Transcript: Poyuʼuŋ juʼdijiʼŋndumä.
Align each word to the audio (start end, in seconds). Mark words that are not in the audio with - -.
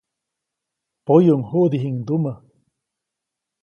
Poyuʼuŋ 1.05 1.41
juʼdijiʼŋndumä. 1.49 2.33